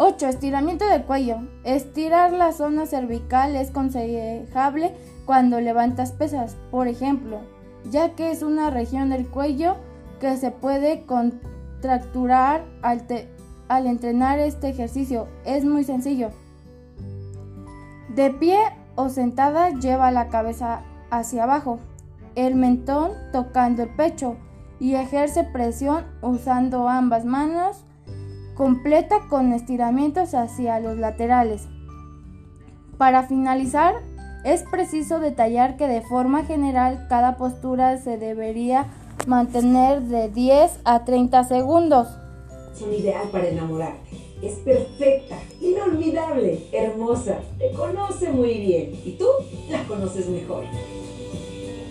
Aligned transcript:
8. 0.00 0.28
Estiramiento 0.28 0.86
de 0.86 1.02
cuello. 1.02 1.38
Estirar 1.64 2.32
la 2.32 2.52
zona 2.52 2.86
cervical 2.86 3.56
es 3.56 3.70
aconsejable 3.70 4.94
cuando 5.26 5.60
levantas 5.60 6.12
pesas, 6.12 6.56
por 6.70 6.86
ejemplo, 6.86 7.40
ya 7.90 8.14
que 8.14 8.30
es 8.30 8.42
una 8.42 8.70
región 8.70 9.10
del 9.10 9.28
cuello 9.28 9.76
que 10.20 10.36
se 10.36 10.52
puede 10.52 11.04
contracturar 11.04 12.64
al, 12.82 13.04
al 13.68 13.86
entrenar 13.86 14.38
este 14.38 14.68
ejercicio. 14.68 15.26
Es 15.44 15.64
muy 15.64 15.82
sencillo. 15.82 16.30
De 18.14 18.30
pie 18.30 18.58
o 18.94 19.08
sentada 19.08 19.70
lleva 19.70 20.12
la 20.12 20.28
cabeza 20.28 20.82
hacia 21.10 21.42
abajo, 21.42 21.80
el 22.36 22.54
mentón 22.54 23.10
tocando 23.32 23.82
el 23.82 23.88
pecho 23.90 24.36
y 24.78 24.94
ejerce 24.94 25.42
presión 25.42 26.04
usando 26.22 26.88
ambas 26.88 27.24
manos. 27.24 27.84
Completa 28.58 29.20
con 29.30 29.52
estiramientos 29.52 30.34
hacia 30.34 30.80
los 30.80 30.98
laterales. 30.98 31.68
Para 32.96 33.22
finalizar, 33.22 33.94
es 34.44 34.64
preciso 34.64 35.20
detallar 35.20 35.76
que 35.76 35.86
de 35.86 36.00
forma 36.00 36.44
general 36.44 37.06
cada 37.08 37.36
postura 37.36 37.98
se 37.98 38.18
debería 38.18 38.88
mantener 39.28 40.02
de 40.02 40.28
10 40.28 40.80
a 40.82 41.04
30 41.04 41.44
segundos. 41.44 42.08
Son 42.74 42.92
ideal 42.92 43.28
para 43.30 43.46
enamorarte. 43.46 44.10
Es 44.42 44.54
perfecta, 44.54 45.36
inolvidable, 45.60 46.66
hermosa, 46.72 47.38
te 47.58 47.70
conoce 47.70 48.30
muy 48.30 48.54
bien 48.58 49.00
y 49.04 49.12
tú 49.12 49.26
la 49.70 49.84
conoces 49.84 50.28
mejor. 50.28 50.64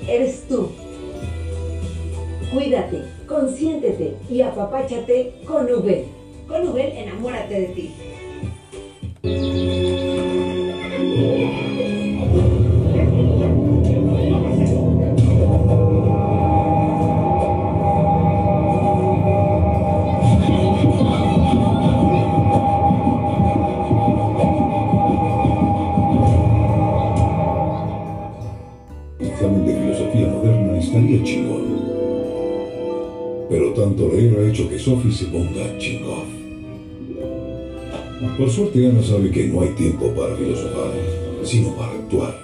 Eres 0.06 0.46
tú. 0.50 0.68
Cuídate, 2.54 3.04
consiéntete 3.26 4.18
y 4.30 4.42
apapáchate 4.42 5.44
con 5.48 5.74
Ubel. 5.74 6.27
Con 6.48 6.68
Ubel, 6.68 6.92
enamórate 6.98 7.60
de 7.60 7.68
ti. 7.68 7.94
examen 29.38 29.66
de 29.68 29.74
filosofía 29.74 30.28
moderna 30.28 30.80
estaría 30.80 31.24
chingón. 31.24 31.66
Pero 33.50 33.74
tanto 33.74 34.10
leer 34.10 34.40
ha 34.40 34.50
hecho 34.50 34.68
que 34.68 34.80
Sophie 34.80 35.12
se 35.12 35.26
ponga 35.26 35.78
chingón. 35.78 36.17
Por 38.20 38.50
suerte 38.50 38.88
Ana 38.88 39.04
sabe 39.04 39.30
que 39.30 39.46
no 39.46 39.62
hay 39.62 39.70
tiempo 39.70 40.12
para 40.16 40.36
filosofar, 40.36 40.92
sino 41.44 41.76
para 41.76 41.92
actuar. 41.92 42.36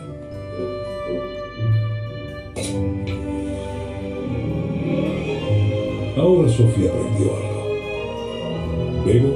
Ahora 6.16 6.48
Sofía 6.48 6.92
aprendió 6.92 7.36
algo. 7.36 7.64
Vego, 9.04 9.34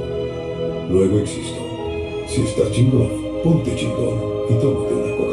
luego 0.90 1.18
existo. 1.18 1.60
Si 2.28 2.42
estás 2.42 2.70
chingón, 2.70 3.10
ponte 3.42 3.74
chingón 3.74 4.18
y 4.48 4.54
tómate 4.60 4.94
una 4.94 5.16
cosa. 5.16 5.27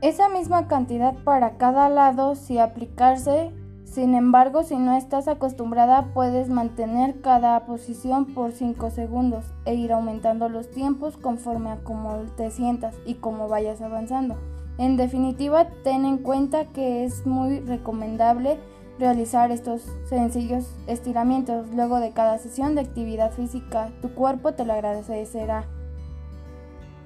Esa 0.00 0.28
misma 0.28 0.66
cantidad 0.66 1.14
para 1.24 1.58
cada 1.58 1.88
lado 1.88 2.34
si 2.34 2.58
aplicarse, 2.58 3.50
sin 3.84 4.14
embargo 4.14 4.62
si 4.62 4.76
no 4.76 4.96
estás 4.96 5.28
acostumbrada 5.28 6.12
puedes 6.14 6.48
mantener 6.48 7.20
cada 7.20 7.66
posición 7.66 8.26
por 8.34 8.52
5 8.52 8.90
segundos 8.90 9.44
e 9.66 9.74
ir 9.74 9.92
aumentando 9.92 10.48
los 10.48 10.70
tiempos 10.70 11.16
conforme 11.16 11.70
a 11.70 11.76
cómo 11.84 12.16
te 12.36 12.50
sientas 12.50 12.94
y 13.04 13.14
cómo 13.14 13.48
vayas 13.48 13.82
avanzando. 13.82 14.36
En 14.78 14.96
definitiva, 14.96 15.68
ten 15.84 16.06
en 16.06 16.18
cuenta 16.18 16.64
que 16.66 17.04
es 17.04 17.26
muy 17.26 17.60
recomendable 17.60 18.58
realizar 18.98 19.50
estos 19.50 19.82
sencillos 20.08 20.74
estiramientos 20.86 21.66
luego 21.74 22.00
de 22.00 22.12
cada 22.12 22.38
sesión 22.38 22.74
de 22.74 22.82
actividad 22.82 23.32
física. 23.32 23.90
Tu 24.00 24.14
cuerpo 24.14 24.54
te 24.54 24.64
lo 24.64 24.72
agradecerá. 24.72 25.66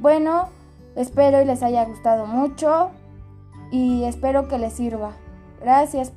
Bueno, 0.00 0.49
espero 0.97 1.41
y 1.43 1.44
les 1.44 1.62
haya 1.62 1.84
gustado 1.84 2.27
mucho 2.27 2.91
y 3.71 4.05
espero 4.05 4.49
que 4.49 4.59
les 4.59 4.75
sirva. 4.75 5.12
Gracias 5.60 6.12